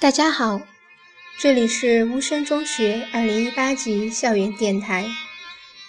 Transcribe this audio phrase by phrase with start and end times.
[0.00, 0.62] 大家好，
[1.38, 5.06] 这里是巫声中学二零一八级校园电台，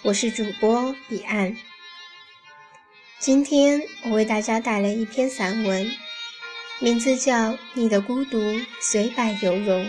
[0.02, 1.56] 我是主播彼岸。
[3.18, 5.90] 今天我为大家带来一篇散文，
[6.78, 8.38] 名字叫《你的孤独
[8.82, 9.82] 虽败犹荣》。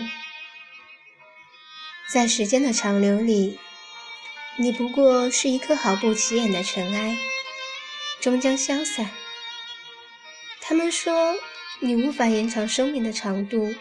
[2.08, 3.58] 在时间的长流里，
[4.56, 7.14] 你不过是一颗毫不起眼的尘埃，
[8.22, 9.10] 终将消散。
[10.62, 11.36] 他们说
[11.80, 13.74] 你无法延长生命的长度。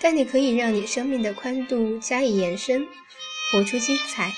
[0.00, 2.88] 但你可以让你生命的宽度加以延伸，
[3.52, 4.32] 活出精彩。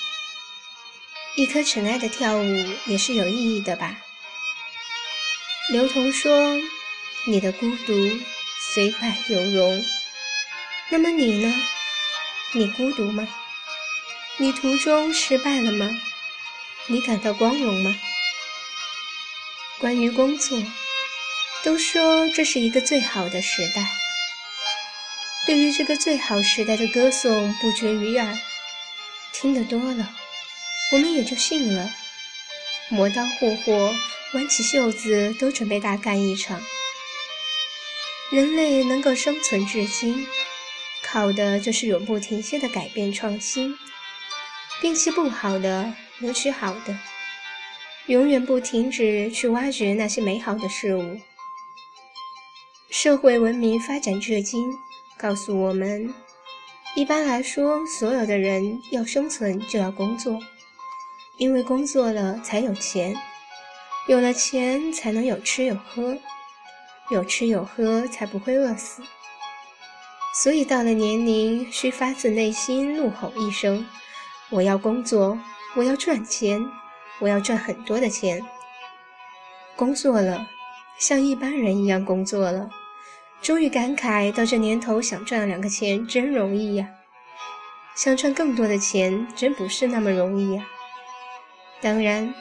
[1.37, 3.97] 一颗尘埃的跳舞也是有意义的吧？
[5.71, 6.59] 刘同说
[7.25, 7.95] ：“你的孤独
[8.75, 9.85] 虽败犹荣。”
[10.91, 11.55] 那么你呢？
[12.53, 13.27] 你孤独吗？
[14.39, 15.89] 你途中失败了吗？
[16.89, 17.97] 你感到光荣吗？
[19.79, 20.61] 关于工作，
[21.63, 24.02] 都说这是一个最好的时代。
[25.45, 28.39] 对于这个最好时代的歌颂不绝于耳，
[29.33, 30.15] 听得多了，
[30.93, 31.93] 我们也就信了。
[32.89, 33.93] 磨刀霍霍，
[34.35, 36.63] 挽起袖子，都准备大干一场。
[38.31, 40.27] 人类能够生存至今，
[41.03, 43.77] 靠的就是永不停歇的改变创新，
[44.81, 46.97] 摒弃不好的，留取好的，
[48.07, 51.21] 永远不停止去挖掘那些美好的事物。
[52.91, 54.61] 社会文明发展至今。
[55.23, 56.13] 告诉我们，
[56.97, 60.37] 一般来说，所有的人要生存就要工作，
[61.39, 63.15] 因为工作了才有钱，
[64.09, 66.19] 有了钱才能有吃有喝，
[67.13, 69.01] 有吃有喝才不会饿死。
[70.35, 73.87] 所以到了年龄，需发自内心怒吼一声
[74.51, 75.39] ：“我要工作，
[75.77, 76.61] 我要赚钱，
[77.21, 78.45] 我要赚很多的钱。”
[79.77, 80.49] 工作了，
[80.99, 82.69] 像一般人一样工作了。
[83.43, 86.89] 终于感慨到这年头，想赚两个钱真容易呀！
[87.97, 90.65] 想赚更多的钱，真不是那么容易呀。
[91.81, 92.33] 当然，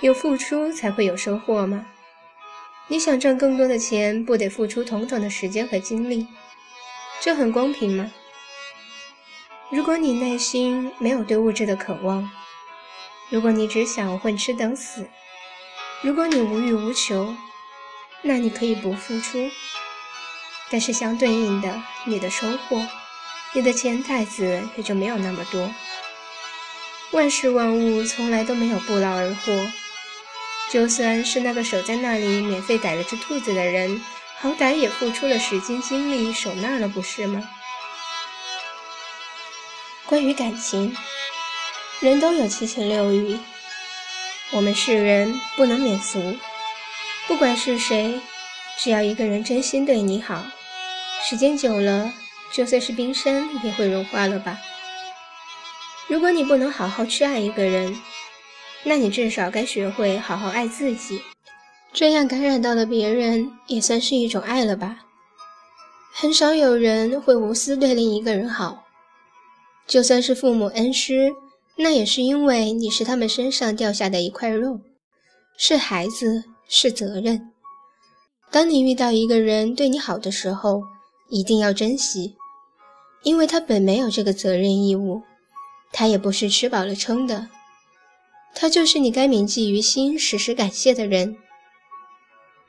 [0.00, 1.86] 有付出才会有收获嘛。
[2.88, 6.26] 你想赚更多的钱，不得付出同等的时间和精力？
[7.20, 8.10] 这很公平吗？
[9.70, 12.30] 如果你内心没有对物质的渴望，
[13.28, 15.06] 如果你只想混吃等死，
[16.00, 17.34] 如果你无欲无求，
[18.22, 19.50] 那你可以不付出。
[20.70, 22.84] 但是相对应的，你的收获，
[23.52, 25.72] 你的钱袋子也就没有那么多。
[27.12, 29.70] 万事万物从来都没有不劳而获，
[30.70, 34.02] 就算是那个守在那里免费逮了只兔子的人，
[34.38, 37.48] 好歹也付出了时间精力守那儿了，不是吗？
[40.04, 40.96] 关于感情，
[42.00, 43.38] 人都有七情六欲，
[44.50, 46.36] 我们世人不能免俗，
[47.28, 48.20] 不管是谁。
[48.78, 50.44] 只要一个人真心对你好，
[51.28, 52.12] 时间久了，
[52.52, 54.56] 就算是冰山也会融化了吧。
[56.06, 58.00] 如果你不能好好去爱一个人，
[58.84, 61.20] 那你至少该学会好好爱自己，
[61.92, 64.98] 这样感染到了别人，也算是一种爱了吧。
[66.12, 68.84] 很少有人会无私对另一个人好，
[69.84, 71.32] 就算是父母恩师，
[71.74, 74.78] 那也是因为你是他们身上掉下的一块肉，
[75.58, 77.50] 是孩子，是责任。
[78.52, 80.84] 当你遇到一个人对你好的时候，
[81.28, 82.36] 一定要珍惜，
[83.22, 85.22] 因为他本没有这个责任义务，
[85.92, 87.48] 他也不是吃饱了撑的，
[88.54, 91.36] 他就是你该铭记于心、时时感谢的人。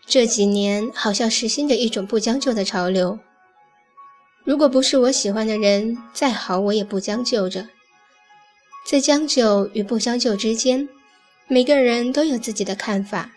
[0.06, 3.20] 这几年好像实行着一种不将就的潮流，
[4.44, 7.68] 如果不是我喜欢的人，再好我也不将就着。
[8.86, 10.88] 在将就与不将就之间，
[11.48, 13.32] 每个人都有自己的看法。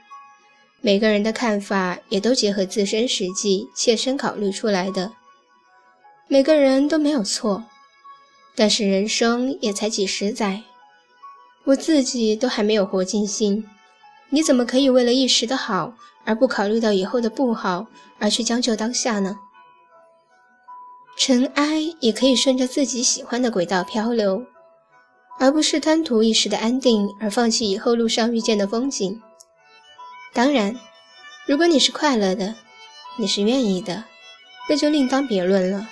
[0.82, 5.12] 每个人的看法也都结合自身实际，切身考虑出来的。
[6.26, 7.64] 每个人都没有错，
[8.56, 10.62] 但是人生也才几十载，
[11.64, 13.66] 我自己都还没有活尽兴，
[14.30, 15.92] 你怎么可以为了一时的好
[16.24, 17.86] 而不考虑到以后的不好，
[18.18, 19.38] 而去将就当下呢？
[21.18, 24.42] 尘埃也可以顺着自己喜欢的轨道漂流，
[25.38, 29.20] 而不是贪图一时的安定而放弃以后路上遇见的风景。
[30.32, 30.78] 当然，
[31.46, 32.54] 如果你是快乐的，
[33.18, 34.04] 你是愿意的，
[34.68, 35.88] 那就另当别论了。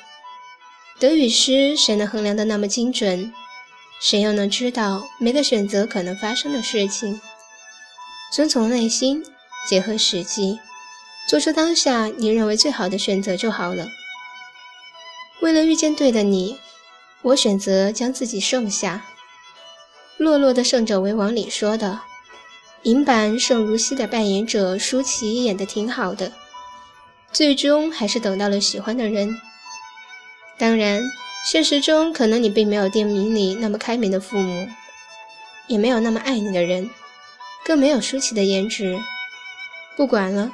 [1.00, 3.32] 得与失，谁能衡量的那么精准？
[4.00, 7.20] 谁又能知道每个选择可能发生的事情？
[8.32, 9.24] 遵从内心，
[9.68, 10.60] 结合实际，
[11.28, 13.88] 做出当下你认为最好的选择就好了。
[15.40, 16.58] 为了遇见对的你，
[17.22, 19.04] 我选择将自己剩下。
[20.16, 22.02] 落落的胜者为王里说的。
[22.82, 26.32] 银版盛如熙的扮演者舒淇演得挺好的，
[27.32, 29.36] 最终还是等到了喜欢的人。
[30.56, 31.02] 当然，
[31.50, 34.68] 现实中可能你并没有电影里那么开明的父母，
[35.66, 36.88] 也没有那么爱你的人，
[37.64, 38.98] 更没有舒淇的颜值。
[39.96, 40.52] 不管了，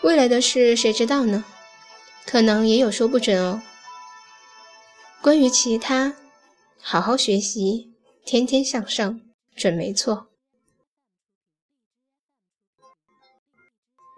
[0.00, 1.44] 未来的事谁知道呢？
[2.26, 3.62] 可能也有说不准哦。
[5.20, 6.14] 关于其他，
[6.80, 7.92] 好好学习，
[8.24, 9.20] 天天向上，
[9.54, 10.31] 准没错。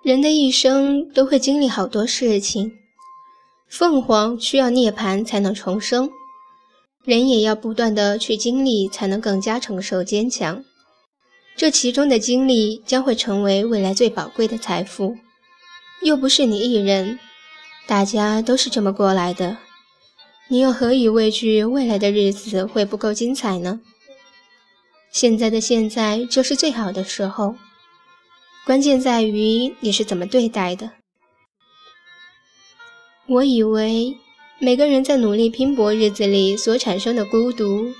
[0.04, 2.70] 人的一生都会经历好多事情，
[3.70, 6.10] 凤凰需要涅槃才能重生，
[7.06, 10.62] 人也要不断的去经历，才能更加承受坚强。
[11.56, 15.16] 这其中的经历将会成为未来最宝贵的财富，
[16.02, 17.18] 又不是你一人，
[17.86, 19.56] 大家都是这么过来的，
[20.48, 23.80] 你又何以畏惧未来的日子会不够精彩呢？
[25.10, 27.54] 现在的现在就是最好的时候。
[28.64, 30.92] 关键在于你是怎么对待的。
[33.26, 34.16] 我以为
[34.58, 37.92] 每个人在努力拼搏日子里所产生的孤独，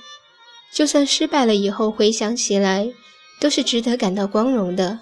[0.73, 2.91] 就算失败了以后回想起来，
[3.39, 4.99] 都是值得感到光荣的。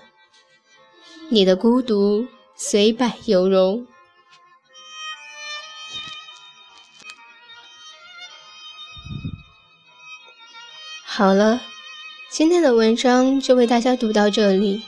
[1.30, 3.88] 你的孤独虽败犹荣。
[11.06, 11.62] 好了，
[12.30, 14.81] 今天的文章就为大家读到这里。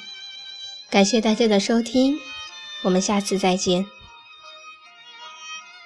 [0.95, 2.17] 感谢大家的收听，
[2.81, 3.85] 我们下次再见。